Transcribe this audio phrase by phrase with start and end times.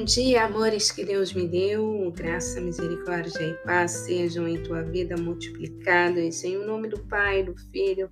[0.00, 2.10] Bom dia, amores que Deus me deu.
[2.16, 8.10] Graça, misericórdia e paz sejam em tua vida multiplicados em nome do Pai, do Filho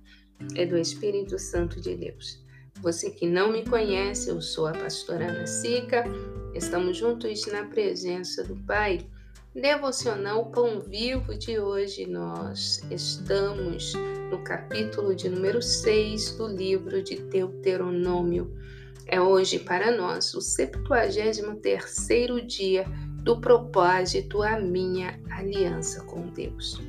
[0.53, 2.45] e do Espírito Santo de Deus.
[2.79, 6.03] Você que não me conhece, eu sou a pastora Ana Sica.
[6.53, 9.03] Estamos juntos na presença do Pai.
[9.55, 13.93] Devocional Pão Vivo de hoje, nós estamos
[14.29, 18.55] no capítulo de número 6 do livro de Deuteronômio.
[19.11, 22.85] É hoje para nós o 73º dia
[23.23, 26.79] do propósito a minha aliança com Deus.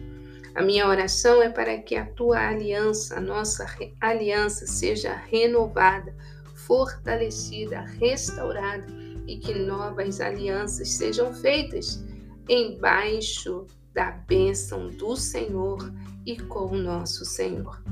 [0.54, 3.64] A minha oração é para que a tua aliança, a nossa
[4.02, 6.14] aliança seja renovada,
[6.54, 8.84] fortalecida, restaurada
[9.26, 12.04] e que novas alianças sejam feitas
[12.46, 15.90] embaixo da bênção do Senhor
[16.26, 17.82] e com o nosso Senhor.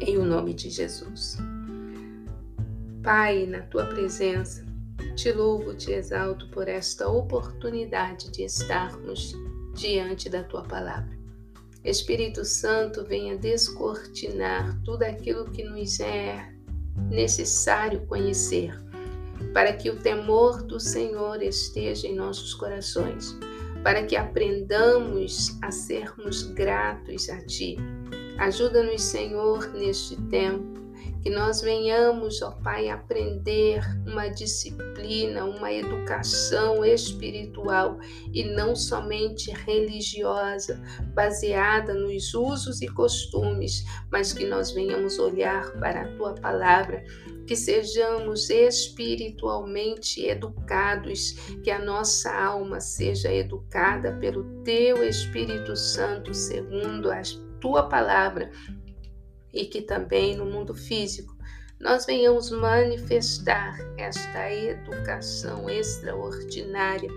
[0.00, 1.38] Em o nome de Jesus.
[3.02, 4.62] Pai, na tua presença,
[5.16, 9.34] te louvo, te exalto por esta oportunidade de estarmos
[9.74, 11.18] diante da tua palavra.
[11.82, 16.52] Espírito Santo, venha descortinar tudo aquilo que nos é
[17.10, 18.78] necessário conhecer,
[19.54, 23.34] para que o temor do Senhor esteja em nossos corações,
[23.82, 27.78] para que aprendamos a sermos gratos a Ti.
[28.36, 30.79] Ajuda-nos, Senhor, neste tempo
[31.22, 37.98] que nós venhamos, ó Pai, aprender uma disciplina, uma educação espiritual
[38.32, 40.80] e não somente religiosa,
[41.14, 47.04] baseada nos usos e costumes, mas que nós venhamos olhar para a tua palavra,
[47.46, 57.10] que sejamos espiritualmente educados, que a nossa alma seja educada pelo teu Espírito Santo, segundo
[57.10, 57.20] a
[57.60, 58.50] tua palavra
[59.52, 61.36] e que também no mundo físico
[61.80, 67.08] nós venhamos manifestar esta educação extraordinária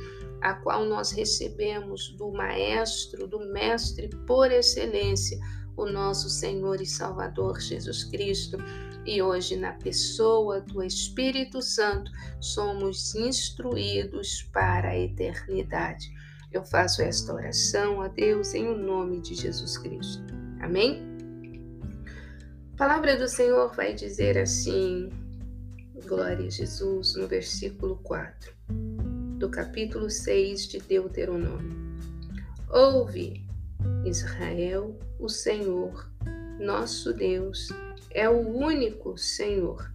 [0.42, 5.38] a qual nós recebemos do Maestro, do Mestre por excelência,
[5.76, 8.58] o nosso Senhor e Salvador Jesus Cristo.
[9.06, 16.10] E hoje, na pessoa do Espírito Santo, somos instruídos para a eternidade.
[16.52, 20.24] Eu faço esta oração a Deus em o nome de Jesus Cristo.
[20.62, 21.13] Amém?
[22.84, 25.10] Palavra do Senhor vai dizer assim,
[26.06, 28.54] glória a Jesus, no versículo 4
[29.38, 31.78] do capítulo 6 de Deuteronômio.
[32.70, 33.48] Ouve,
[34.04, 36.12] Israel, o Senhor,
[36.60, 37.70] nosso Deus,
[38.12, 39.90] é o único Senhor.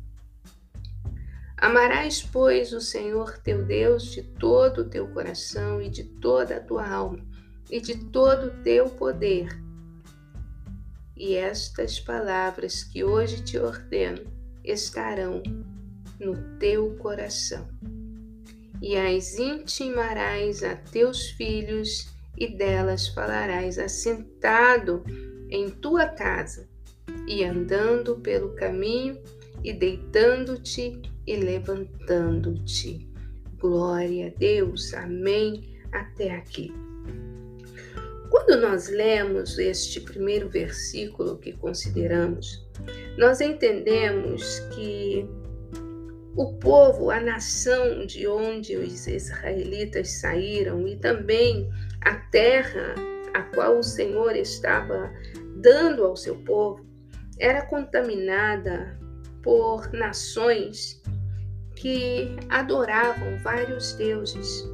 [1.58, 6.60] Amarás, pois, o Senhor teu Deus de todo o teu coração e de toda a
[6.60, 7.22] tua alma
[7.70, 9.67] e de todo o teu poder
[11.18, 14.22] e estas palavras que hoje te ordeno
[14.64, 15.42] estarão
[16.20, 17.68] no teu coração.
[18.80, 25.02] E as intimarás a teus filhos, e delas falarás assentado
[25.50, 26.68] em tua casa,
[27.26, 29.20] e andando pelo caminho,
[29.64, 33.08] e deitando-te e levantando-te.
[33.58, 34.94] Glória a Deus.
[34.94, 35.76] Amém.
[35.90, 36.72] Até aqui.
[38.38, 42.64] Quando nós lemos este primeiro versículo que consideramos,
[43.18, 45.28] nós entendemos que
[46.36, 51.68] o povo, a nação de onde os israelitas saíram e também
[52.02, 52.94] a terra
[53.34, 55.12] a qual o Senhor estava
[55.56, 56.86] dando ao seu povo,
[57.40, 58.96] era contaminada
[59.42, 61.02] por nações
[61.74, 64.64] que adoravam vários deuses.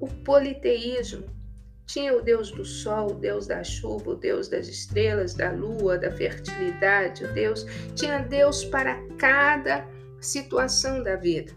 [0.00, 1.41] O politeísmo,
[1.92, 5.98] tinha o Deus do sol, o Deus da chuva, o Deus das estrelas, da lua,
[5.98, 9.86] da fertilidade, o Deus tinha Deus para cada
[10.18, 11.52] situação da vida.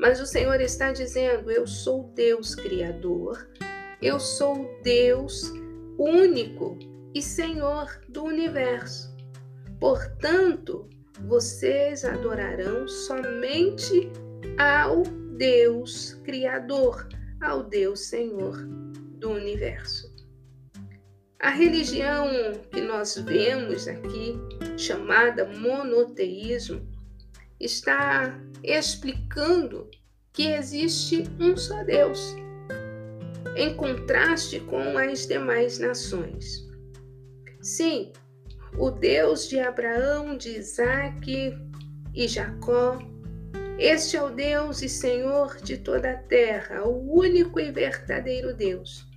[0.00, 3.48] Mas o Senhor está dizendo: Eu sou Deus criador,
[4.02, 5.52] eu sou Deus
[5.96, 6.76] único
[7.14, 9.16] e Senhor do universo.
[9.78, 10.88] Portanto,
[11.20, 14.10] vocês adorarão somente
[14.58, 15.04] ao
[15.36, 17.08] Deus Criador,
[17.40, 18.87] ao Deus Senhor
[19.18, 20.14] do universo.
[21.40, 22.28] A religião
[22.70, 24.36] que nós vemos aqui,
[24.76, 26.86] chamada monoteísmo,
[27.60, 29.88] está explicando
[30.32, 32.34] que existe um só Deus,
[33.56, 36.66] em contraste com as demais nações.
[37.60, 38.12] Sim,
[38.76, 41.56] o Deus de Abraão, de Isaac
[42.14, 42.98] e Jacó
[43.78, 49.07] este é o Deus e Senhor de toda a terra, o único e verdadeiro Deus.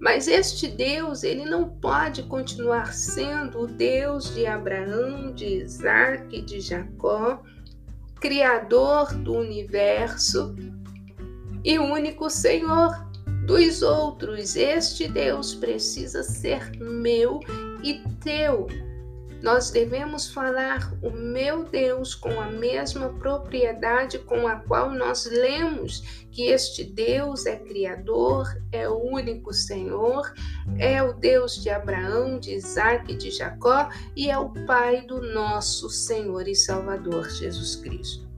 [0.00, 6.58] Mas este Deus, ele não pode continuar sendo o Deus de Abraão, de Isaac, de
[6.58, 7.42] Jacó,
[8.18, 10.56] Criador do universo
[11.62, 13.06] e único Senhor
[13.46, 14.56] dos outros.
[14.56, 17.40] Este Deus precisa ser meu
[17.82, 18.66] e teu.
[19.42, 26.26] Nós devemos falar o meu Deus com a mesma propriedade com a qual nós lemos
[26.30, 30.30] que este Deus é Criador, é o único Senhor,
[30.78, 35.22] é o Deus de Abraão, de Isaac e de Jacó e é o Pai do
[35.22, 38.28] nosso Senhor e Salvador Jesus Cristo.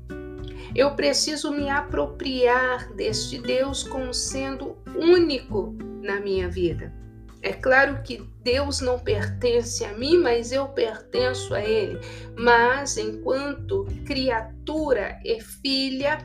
[0.75, 7.02] Eu preciso me apropriar deste Deus como sendo único na minha vida.
[7.43, 11.99] É claro que Deus não pertence a mim, mas eu pertenço a Ele.
[12.39, 16.19] Mas enquanto criatura e filha,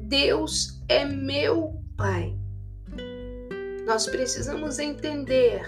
[0.00, 2.34] Deus é meu Pai.
[3.86, 5.62] Nós precisamos entender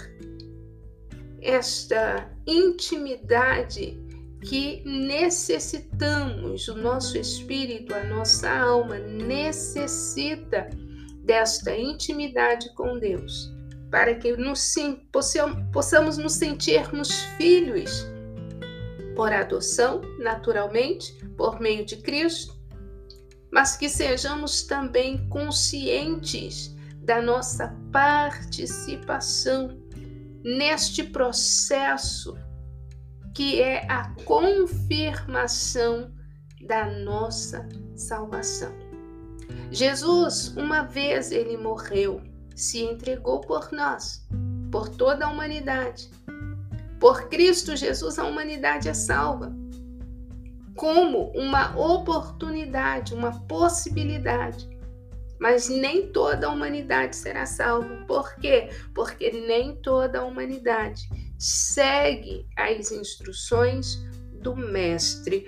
[1.42, 4.02] esta intimidade
[4.40, 10.70] que necessitamos, o nosso espírito, a nossa alma necessita
[11.22, 13.53] desta intimidade com Deus
[13.94, 14.74] para que nos,
[15.72, 18.04] possamos nos sentirmos filhos
[19.14, 22.58] por adoção, naturalmente, por meio de Cristo,
[23.52, 29.80] mas que sejamos também conscientes da nossa participação
[30.42, 32.36] neste processo
[33.32, 36.12] que é a confirmação
[36.66, 38.74] da nossa salvação.
[39.70, 44.26] Jesus, uma vez ele morreu se entregou por nós,
[44.70, 46.10] por toda a humanidade.
[47.00, 49.54] Por Cristo Jesus, a humanidade é salva.
[50.76, 54.68] Como uma oportunidade, uma possibilidade.
[55.38, 58.04] Mas nem toda a humanidade será salva.
[58.06, 58.70] Por quê?
[58.94, 61.08] Porque nem toda a humanidade
[61.38, 63.96] segue as instruções
[64.40, 65.46] do Mestre.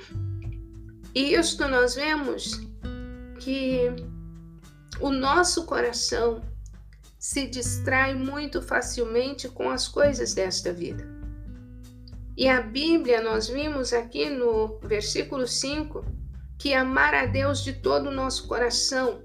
[1.14, 2.60] E isto nós vemos
[3.38, 3.88] que
[5.00, 6.42] o nosso coração
[7.26, 11.04] se distrai muito facilmente com as coisas desta vida.
[12.36, 16.04] E a Bíblia, nós vimos aqui no versículo 5,
[16.56, 19.24] que amar a Deus de todo o nosso coração,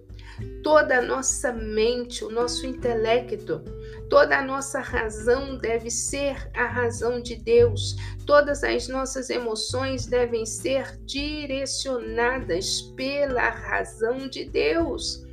[0.63, 3.63] toda a nossa mente, o nosso intelecto,
[4.09, 7.95] toda a nossa razão deve ser a razão de Deus,
[8.25, 15.23] todas as nossas emoções devem ser direcionadas pela razão de Deus.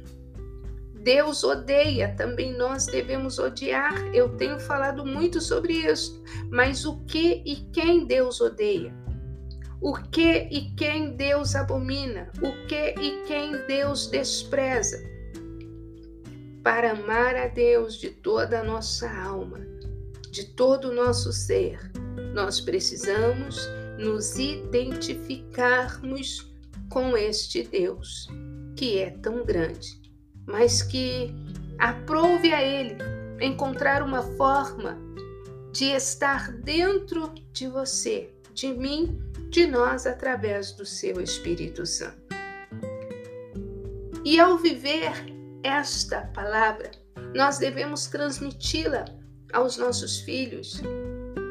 [1.09, 4.15] Deus odeia, também nós devemos odiar.
[4.15, 6.23] Eu tenho falado muito sobre isso.
[6.51, 8.95] Mas o que e quem Deus odeia?
[9.81, 12.31] O que e quem Deus abomina?
[12.43, 15.03] O que e quem Deus despreza?
[16.63, 19.61] Para amar a Deus de toda a nossa alma,
[20.31, 21.91] de todo o nosso ser,
[22.35, 23.67] nós precisamos
[23.99, 26.53] nos identificarmos
[26.91, 28.29] com este Deus
[28.77, 30.07] que é tão grande
[30.49, 31.33] mas que
[31.79, 32.97] aprove a Ele
[33.41, 34.99] encontrar uma forma
[35.73, 42.19] de estar dentro de você, de mim, de nós, através do seu Espírito Santo.
[44.25, 45.13] E ao viver
[45.63, 46.91] esta palavra,
[47.35, 49.05] nós devemos transmiti-la
[49.53, 50.81] aos nossos filhos,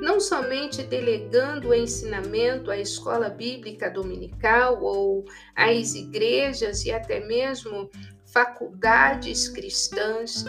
[0.02, 7.90] não somente delegando o ensinamento à escola bíblica dominical ou às igrejas e até mesmo
[8.28, 10.46] faculdades cristãs,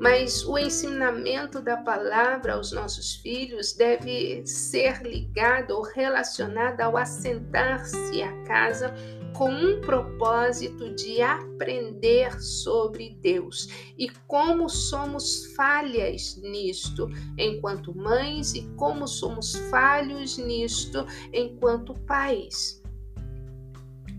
[0.00, 8.22] mas o ensinamento da palavra aos nossos filhos deve ser ligado ou relacionado ao assentar-se
[8.22, 8.94] à casa
[9.36, 18.62] com um propósito de aprender sobre Deus e como somos falhas nisto enquanto mães e
[18.76, 22.77] como somos falhos nisto enquanto pais.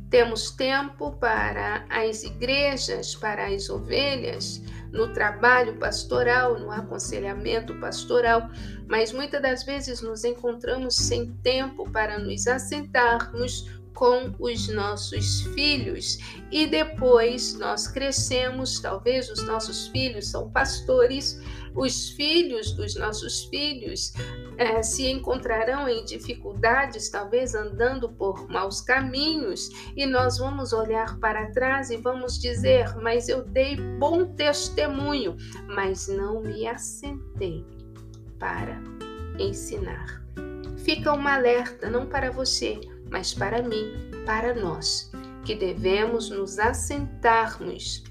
[0.09, 4.61] Temos tempo para as igrejas, para as ovelhas,
[4.91, 8.49] no trabalho pastoral, no aconselhamento pastoral,
[8.87, 16.17] mas muitas das vezes nos encontramos sem tempo para nos assentarmos com os nossos filhos.
[16.51, 21.39] E depois nós crescemos, talvez os nossos filhos são pastores
[21.75, 24.13] os filhos dos nossos filhos
[24.57, 31.51] é, se encontrarão em dificuldades, talvez andando por maus caminhos, e nós vamos olhar para
[31.51, 35.35] trás e vamos dizer: Mas eu dei bom testemunho,
[35.67, 37.65] mas não me assentei
[38.37, 38.81] para
[39.37, 40.23] ensinar.
[40.77, 42.79] Fica uma alerta, não para você,
[43.11, 43.93] mas para mim,
[44.25, 45.11] para nós,
[45.45, 48.03] que devemos nos assentarmos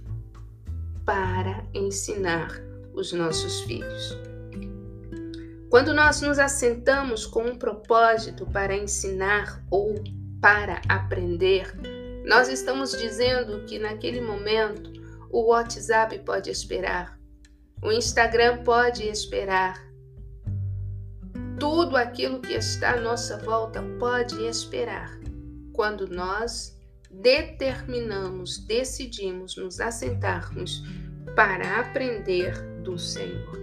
[1.04, 2.67] para ensinar
[2.98, 4.16] os nossos filhos.
[5.70, 10.02] Quando nós nos assentamos com um propósito para ensinar ou
[10.40, 11.74] para aprender,
[12.28, 14.92] Nós estamos dizendo que naquele momento
[15.30, 17.18] o WhatsApp pode esperar,
[17.82, 19.82] o Instagram pode esperar,
[21.58, 25.18] tudo aquilo que está à nossa volta pode esperar
[25.72, 26.78] quando nós
[27.10, 30.82] determinamos, decidimos nos assentarmos
[31.34, 32.52] para aprender
[32.82, 33.58] do Senhor.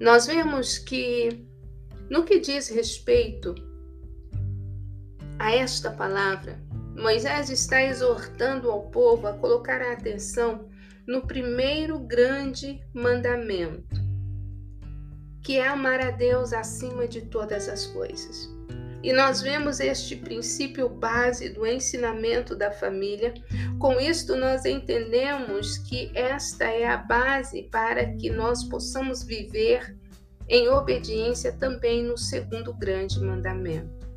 [0.00, 1.46] Nós vemos que,
[2.10, 3.54] no que diz respeito
[5.38, 6.60] a esta palavra,
[6.96, 10.68] Moisés está exortando ao povo a colocar a atenção
[11.06, 14.04] no primeiro grande mandamento
[15.44, 18.48] que é amar a Deus acima de todas as coisas.
[19.04, 23.34] E nós vemos este princípio base do ensinamento da família.
[23.78, 29.94] Com isto, nós entendemos que esta é a base para que nós possamos viver
[30.48, 34.08] em obediência também no segundo grande mandamento.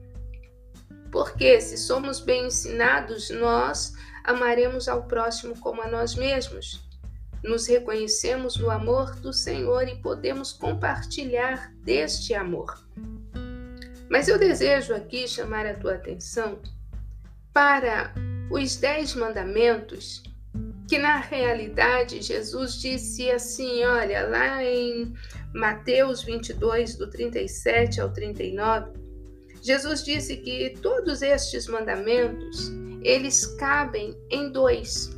[1.11, 3.91] Porque se somos bem ensinados, nós
[4.23, 6.87] amaremos ao próximo como a nós mesmos
[7.43, 12.73] nos reconhecemos no amor do Senhor e podemos compartilhar deste amor.
[14.09, 16.59] Mas eu desejo aqui chamar a tua atenção
[17.53, 18.13] para
[18.49, 20.23] os dez mandamentos,
[20.87, 25.13] que na realidade Jesus disse assim: olha, lá em
[25.53, 28.91] Mateus 22, do 37 ao 39,
[29.61, 32.71] Jesus disse que todos estes mandamentos
[33.01, 35.17] eles cabem em dois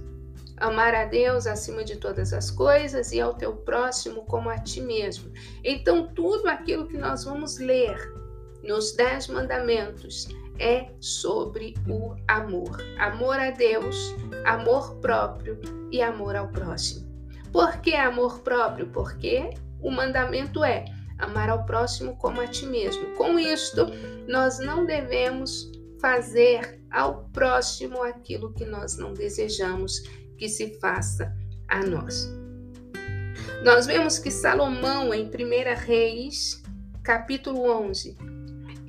[0.60, 4.82] amar a Deus acima de todas as coisas e ao teu próximo como a ti
[4.82, 5.32] mesmo.
[5.64, 8.19] Então, tudo aquilo que nós vamos ler
[8.70, 10.28] nos Dez Mandamentos
[10.60, 12.78] é sobre o amor.
[13.00, 15.60] Amor a Deus, amor próprio
[15.92, 17.10] e amor ao próximo.
[17.52, 18.86] Por que amor próprio?
[18.92, 19.50] Porque
[19.82, 20.86] o mandamento é
[21.18, 23.16] amar ao próximo como a ti mesmo.
[23.16, 23.88] Com isto,
[24.28, 30.04] nós não devemos fazer ao próximo aquilo que nós não desejamos
[30.38, 31.36] que se faça
[31.68, 32.32] a nós.
[33.64, 35.30] Nós vemos que Salomão, em 1
[35.88, 36.62] Reis,
[37.02, 38.39] capítulo 11,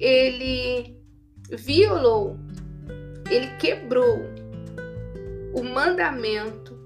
[0.01, 0.97] ele
[1.51, 2.39] violou,
[3.31, 4.19] ele quebrou
[5.55, 6.79] o mandamento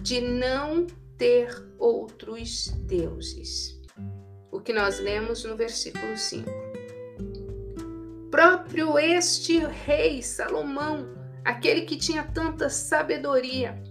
[0.00, 0.86] de não
[1.18, 3.80] ter outros deuses.
[4.50, 6.48] O que nós lemos no versículo 5.
[8.30, 11.08] Próprio este rei Salomão,
[11.44, 13.82] aquele que tinha tanta sabedoria,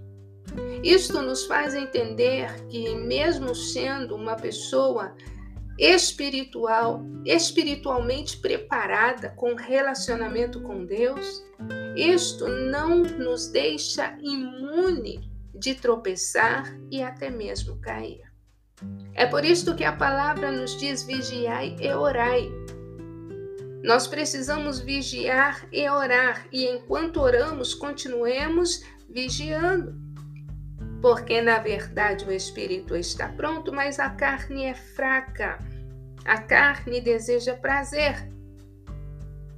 [0.84, 5.16] isto nos faz entender que, mesmo sendo uma pessoa
[5.82, 11.44] espiritual, espiritualmente preparada com relacionamento com Deus,
[11.96, 18.22] isto não nos deixa imune de tropeçar e até mesmo cair.
[19.16, 22.48] É por isto que a palavra nos diz: vigiai e orai.
[23.84, 30.00] Nós precisamos vigiar e orar, e enquanto oramos, continuemos vigiando
[31.02, 35.58] porque na verdade o espírito está pronto, mas a carne é fraca.
[36.26, 38.30] A carne deseja prazer.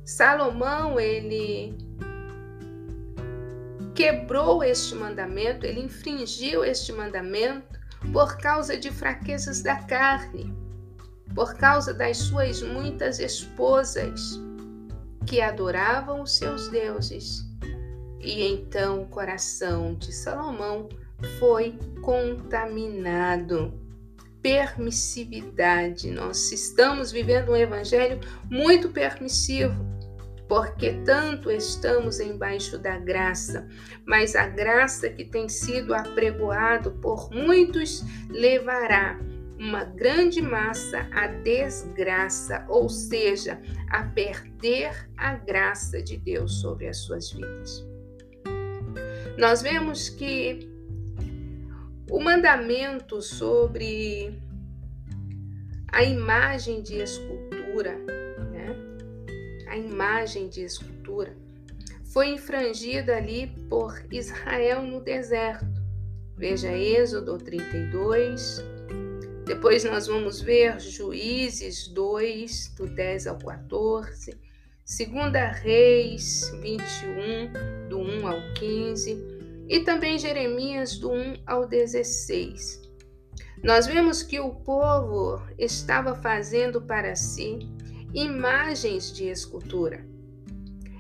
[0.06, 1.76] Salomão, ele
[3.94, 7.80] quebrou este mandamento, ele infringiu este mandamento
[8.12, 10.54] por causa de fraquezas da carne,
[11.34, 14.40] por causa das suas muitas esposas
[15.26, 17.46] que adoravam os seus deuses.
[18.20, 20.90] E então o coração de Salomão
[21.40, 23.83] foi contaminado.
[24.44, 26.12] Permissividade.
[26.12, 28.20] Nós estamos vivendo um evangelho
[28.52, 29.74] muito permissivo,
[30.50, 33.68] porque tanto estamos embaixo da graça,
[34.06, 39.18] mas a graça que tem sido apregoado por muitos levará
[39.58, 46.98] uma grande massa à desgraça, ou seja, a perder a graça de Deus sobre as
[46.98, 47.88] suas vidas.
[49.38, 50.73] Nós vemos que
[52.14, 54.40] o mandamento sobre
[55.92, 57.98] a imagem de escultura,
[58.52, 58.76] né?
[59.68, 61.36] a imagem de escultura,
[62.14, 65.82] foi infrangida ali por Israel no deserto.
[66.38, 68.64] Veja Êxodo 32.
[69.48, 74.40] Depois nós vamos ver Juízes 2, do 10 ao 14.
[74.86, 79.33] Segunda Reis 21, do 1 ao 15
[79.68, 82.82] e também Jeremias do 1 ao 16.
[83.64, 87.60] Nós vemos que o povo estava fazendo para si
[88.14, 90.06] imagens de escultura.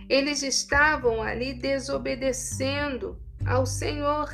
[0.07, 4.29] Eles estavam ali desobedecendo ao Senhor.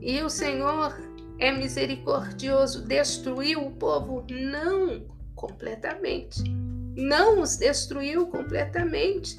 [0.00, 0.98] E o Senhor
[1.38, 4.24] é misericordioso, destruiu o povo?
[4.30, 6.42] Não completamente.
[6.96, 9.38] Não os destruiu completamente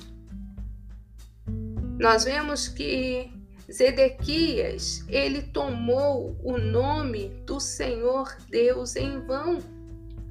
[2.01, 3.31] Nós vemos que
[3.71, 9.59] Zedequias, ele tomou o nome do Senhor Deus em vão.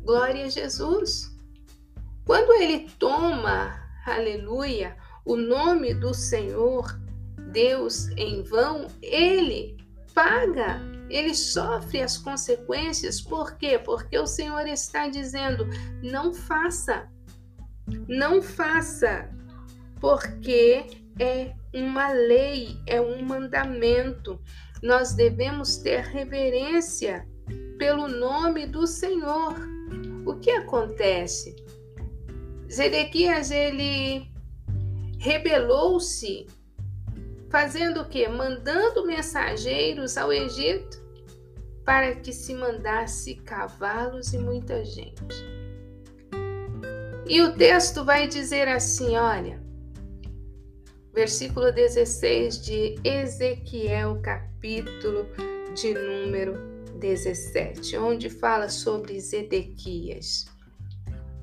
[0.02, 1.30] Glória a Jesus.
[2.24, 7.00] Quando ele toma, aleluia, o nome do Senhor
[7.52, 9.76] Deus em vão, ele
[10.12, 13.20] paga, ele sofre as consequências.
[13.20, 13.78] Por quê?
[13.78, 15.68] Porque o Senhor está dizendo:
[16.02, 17.08] não faça,
[18.08, 19.30] não faça,
[20.00, 24.40] porque é uma lei, é um mandamento.
[24.82, 27.28] Nós devemos ter reverência
[27.78, 29.54] pelo nome do Senhor.
[30.26, 31.54] O que acontece?
[32.72, 34.26] Zedequias ele
[35.18, 36.46] rebelou-se
[37.50, 38.26] fazendo o que?
[38.28, 40.98] Mandando mensageiros ao Egito
[41.84, 45.44] para que se mandasse cavalos e muita gente.
[47.26, 49.59] E o texto vai dizer assim, olha,
[51.12, 55.26] versículo 16 de Ezequiel, capítulo
[55.74, 56.54] de número
[56.98, 60.46] 17, onde fala sobre Zedequias.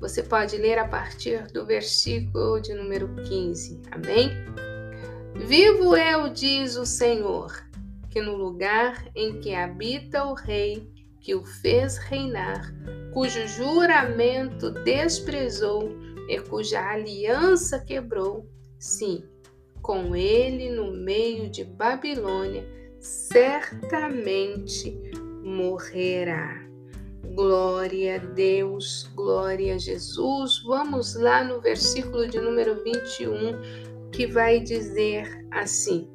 [0.00, 3.82] Você pode ler a partir do versículo de número 15.
[3.90, 4.30] Amém?
[5.34, 7.52] Vivo eu, diz o Senhor,
[8.08, 12.72] que no lugar em que habita o rei que o fez reinar,
[13.12, 15.90] cujo juramento desprezou
[16.28, 18.48] e cuja aliança quebrou,
[18.78, 19.24] sim,
[19.88, 22.62] com ele no meio de Babilônia,
[23.00, 24.94] certamente
[25.42, 26.62] morrerá.
[27.34, 30.62] Glória a Deus, glória a Jesus.
[30.66, 36.06] Vamos lá no versículo de número 21 que vai dizer assim: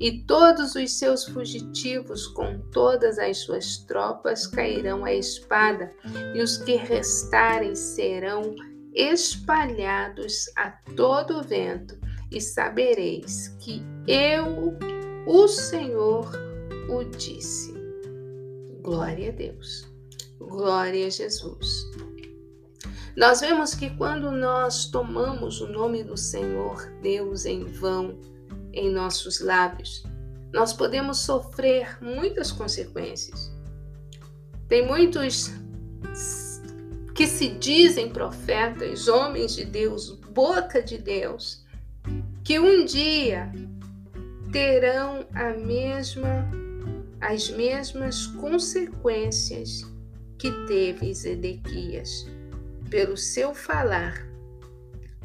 [0.00, 5.92] E todos os seus fugitivos, com todas as suas tropas, cairão à espada,
[6.34, 8.52] e os que restarem serão
[8.92, 14.76] espalhados a todo vento, e sabereis que eu,
[15.26, 16.30] o Senhor,
[16.88, 17.74] o disse.
[18.82, 19.86] Glória a Deus.
[20.38, 21.90] Glória a Jesus.
[23.16, 28.18] Nós vemos que quando nós tomamos o nome do Senhor Deus em vão
[28.72, 30.04] em nossos lábios,
[30.52, 33.50] nós podemos sofrer muitas consequências.
[34.68, 35.50] Tem muitos
[37.14, 41.65] que se dizem profetas, homens de Deus, boca de Deus,
[42.46, 43.50] que um dia
[44.52, 46.48] terão a mesma
[47.20, 49.82] as mesmas consequências
[50.38, 52.24] que teve Zedequias
[52.88, 54.24] pelo seu falar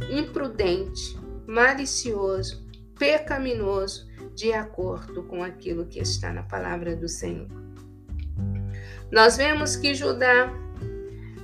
[0.10, 2.66] imprudente, malicioso,
[2.98, 7.48] pecaminoso, de acordo com aquilo que está na palavra do Senhor.
[9.12, 10.52] Nós vemos que Judá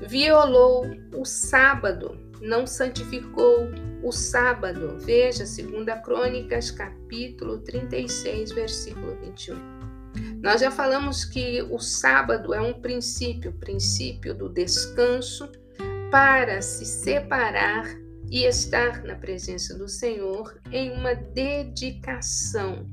[0.07, 3.69] violou o sábado, não santificou
[4.03, 4.97] o sábado.
[4.99, 9.77] Veja, 2 Crônicas, capítulo 36, versículo 21.
[10.41, 15.49] Nós já falamos que o sábado é um princípio, princípio do descanso,
[16.09, 17.85] para se separar
[18.29, 22.89] e estar na presença do Senhor em uma dedicação,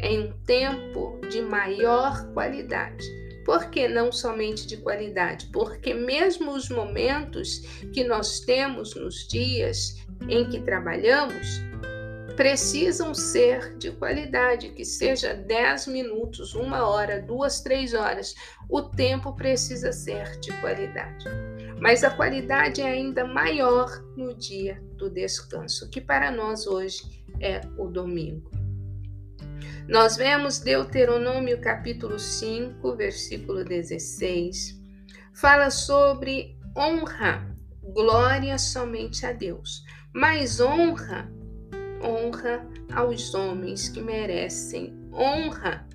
[0.00, 3.23] em um tempo de maior qualidade.
[3.44, 5.48] Por que não somente de qualidade?
[5.52, 7.58] Porque mesmo os momentos
[7.92, 9.96] que nós temos nos dias
[10.28, 11.60] em que trabalhamos
[12.36, 18.34] precisam ser de qualidade, que seja 10 minutos, uma hora, duas, três horas.
[18.68, 21.24] O tempo precisa ser de qualidade
[21.84, 27.60] mas a qualidade é ainda maior no dia do descanso, que para nós hoje é
[27.76, 28.50] o domingo.
[29.88, 34.80] Nós vemos Deuteronômio capítulo 5, versículo 16,
[35.34, 41.30] fala sobre honra, glória somente a Deus, mas honra,
[42.02, 45.86] honra aos homens que merecem honra.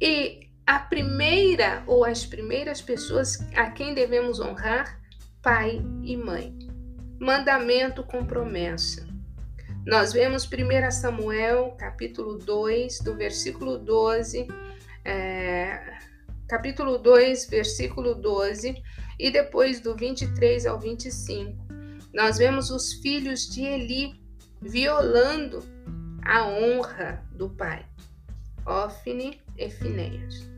[0.00, 5.00] E a primeira ou as primeiras pessoas a quem devemos honrar,
[5.42, 6.56] pai e mãe.
[7.20, 9.11] Mandamento com promessa.
[9.84, 14.46] Nós vemos 1 Samuel, capítulo 2, do versículo 12,
[15.04, 15.98] é,
[16.48, 18.80] capítulo 2, versículo 12,
[19.18, 21.66] e depois do 23 ao 25.
[22.14, 24.14] Nós vemos os filhos de Eli
[24.60, 25.64] violando
[26.24, 27.84] a honra do pai,
[28.64, 30.48] Ofne e Finéias.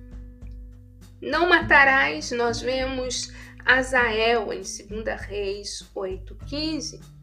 [1.22, 3.32] Não matarás, nós vemos
[3.64, 7.13] Azael em 2 Reis 8,15.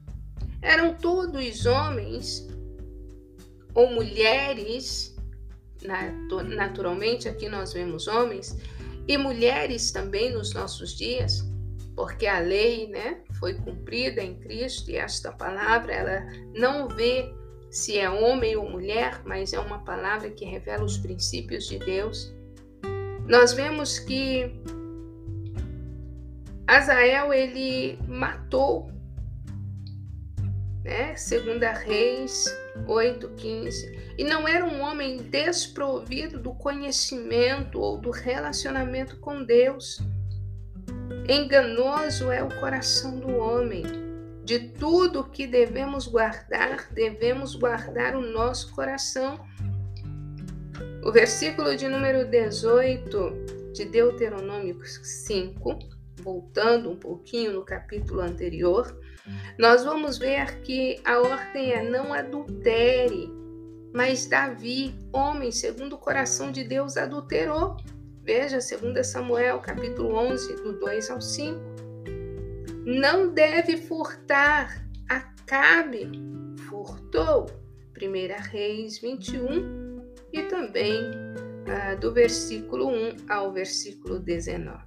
[0.61, 2.47] Eram todos homens
[3.73, 5.15] ou mulheres,
[6.55, 8.57] naturalmente aqui nós vemos homens,
[9.07, 11.43] e mulheres também nos nossos dias,
[11.95, 17.33] porque a lei né, foi cumprida em Cristo e esta palavra ela não vê
[17.69, 22.33] se é homem ou mulher, mas é uma palavra que revela os princípios de Deus.
[23.27, 24.51] Nós vemos que
[26.67, 28.91] Azael ele matou,
[30.83, 31.15] né?
[31.15, 32.45] Segunda Reis
[32.87, 34.13] 8:15.
[34.17, 39.99] E não era um homem desprovido do conhecimento ou do relacionamento com Deus.
[41.27, 43.83] Enganoso é o coração do homem.
[44.43, 49.39] De tudo que devemos guardar, devemos guardar o nosso coração.
[51.03, 55.79] O versículo de número 18 de Deuteronômio 5,
[56.17, 58.99] voltando um pouquinho no capítulo anterior,
[59.57, 63.29] nós vamos ver que a ordem é não adultere,
[63.93, 67.77] mas Davi, homem segundo o coração de Deus, adulterou.
[68.23, 71.59] Veja 2 Samuel, capítulo 11, do 2 ao 5.
[72.85, 74.85] Não deve furtar.
[75.09, 76.09] Acabe
[76.69, 77.47] furtou.
[78.01, 80.01] 1 Reis 21
[80.33, 80.97] e também
[81.67, 84.83] ah, do versículo 1 ao versículo 19.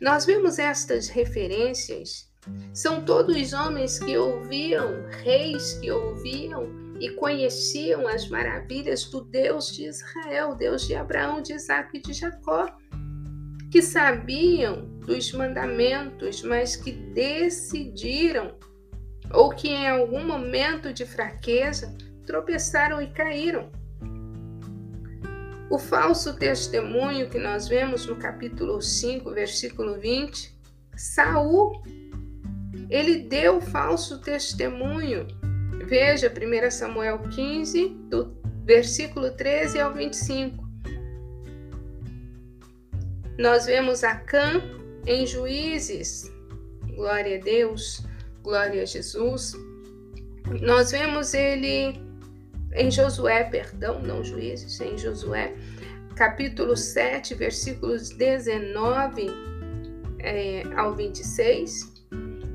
[0.00, 2.30] Nós vemos estas referências,
[2.72, 6.68] são todos homens que ouviam, reis que ouviam
[7.00, 12.12] e conheciam as maravilhas do Deus de Israel, Deus de Abraão, de Isaac e de
[12.12, 12.74] Jacó,
[13.70, 18.54] que sabiam dos mandamentos, mas que decidiram,
[19.32, 21.94] ou que em algum momento de fraqueza
[22.26, 23.70] tropeçaram e caíram.
[25.68, 30.56] O falso testemunho que nós vemos no capítulo 5, versículo 20,
[30.96, 31.82] Saul,
[32.90, 35.26] ele deu falso testemunho
[35.86, 40.66] Veja 1 Samuel 15, do versículo 13 ao 25.
[43.38, 44.60] Nós vemos Acã
[45.06, 46.32] em Juízes,
[46.96, 48.04] glória a Deus,
[48.42, 49.52] glória a Jesus.
[50.60, 52.00] Nós vemos ele
[52.74, 55.54] em Josué, perdão, não Juízes, em Josué,
[56.16, 59.28] capítulo 7, versículos 19
[60.18, 61.95] é, ao 26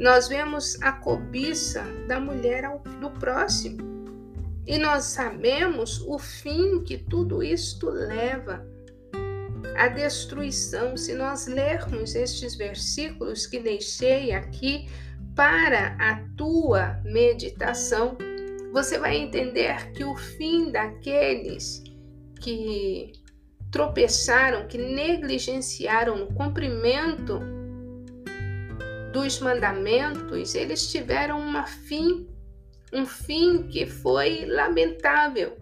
[0.01, 3.77] nós vemos a cobiça da mulher ao, do próximo.
[4.65, 8.65] E nós sabemos o fim que tudo isto leva
[9.77, 10.97] a destruição.
[10.97, 14.89] Se nós lermos estes versículos que deixei aqui
[15.35, 18.17] para a tua meditação,
[18.73, 21.83] você vai entender que o fim daqueles
[22.39, 23.11] que
[23.71, 27.61] tropeçaram, que negligenciaram o cumprimento
[29.12, 32.28] dos mandamentos, eles tiveram uma fim,
[32.93, 35.58] um fim que foi lamentável.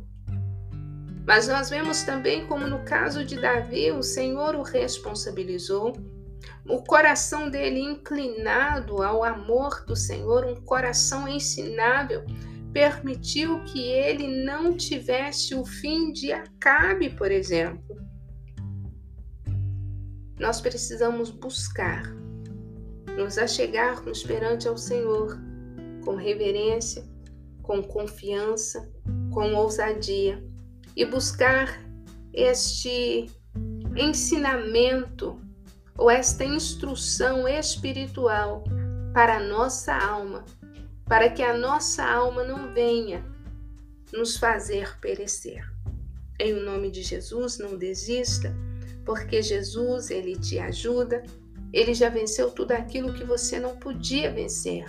[1.25, 5.93] Mas nós vemos também como no caso de Davi, o Senhor o responsabilizou,
[6.67, 12.25] o coração dele inclinado ao amor do Senhor, um coração ensinável,
[12.71, 17.97] permitiu que ele não tivesse o fim de Acabe, por exemplo.
[20.39, 22.03] Nós precisamos buscar
[23.19, 25.37] nos achegarmos perante ao Senhor
[26.05, 27.03] com reverência,
[27.61, 28.89] com confiança,
[29.33, 30.41] com ousadia
[30.95, 31.83] e buscar
[32.33, 33.29] este
[33.97, 35.39] ensinamento
[35.97, 38.63] ou esta instrução espiritual
[39.13, 40.45] para a nossa alma,
[41.05, 43.25] para que a nossa alma não venha
[44.13, 45.69] nos fazer perecer.
[46.39, 48.55] Em nome de Jesus, não desista,
[49.05, 51.21] porque Jesus ele te ajuda,
[51.71, 54.85] ele já venceu tudo aquilo que você não podia vencer.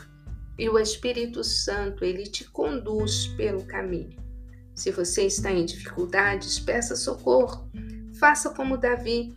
[0.59, 4.19] E o Espírito Santo, ele te conduz pelo caminho.
[4.75, 7.71] Se você está em dificuldades, peça socorro.
[8.19, 9.35] Faça como Davi.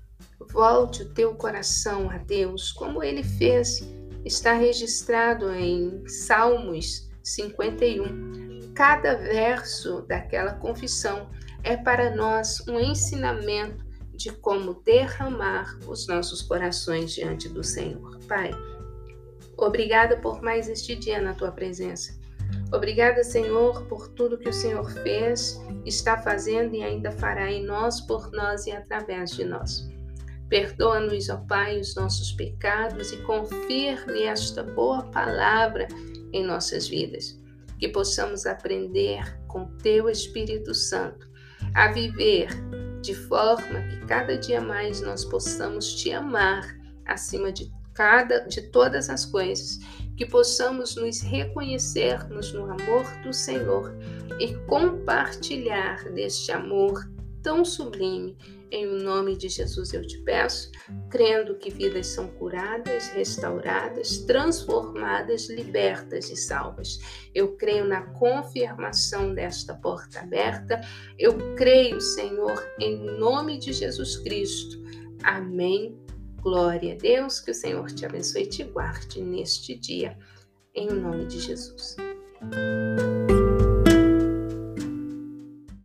[0.51, 3.87] Volte o teu coração a Deus, como ele fez.
[4.25, 8.73] Está registrado em Salmos 51.
[8.73, 11.29] Cada verso daquela confissão
[11.63, 13.82] é para nós um ensinamento
[14.15, 18.19] de como derramar os nossos corações diante do Senhor.
[18.27, 18.51] Pai,
[19.57, 22.21] obrigada por mais este dia na tua presença.
[22.71, 28.01] Obrigada, Senhor, por tudo que o Senhor fez, está fazendo e ainda fará em nós,
[28.01, 29.87] por nós e através de nós.
[30.49, 35.87] Perdoa-nos, ó Pai, os nossos pecados e confirme esta boa palavra
[36.31, 37.39] em nossas vidas.
[37.79, 41.27] Que possamos aprender com Teu Espírito Santo
[41.73, 42.49] a viver
[43.03, 49.09] de forma que cada dia mais nós possamos te amar acima de cada de todas
[49.09, 49.77] as coisas,
[50.17, 53.93] que possamos nos reconhecermos no amor do Senhor
[54.39, 57.07] e compartilhar deste amor
[57.43, 58.37] tão sublime
[58.73, 60.71] Em nome de Jesus eu te peço,
[61.11, 66.97] crendo que vidas são curadas, restauradas, transformadas, libertas e salvas.
[67.35, 70.81] Eu creio na confirmação desta porta aberta.
[71.19, 74.83] Eu creio, Senhor, em nome de Jesus Cristo.
[75.21, 75.95] Amém.
[76.41, 80.17] Glória a Deus, que o Senhor te abençoe e te guarde neste dia,
[80.73, 81.95] em nome de Jesus.